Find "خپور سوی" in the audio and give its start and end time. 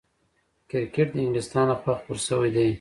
1.99-2.49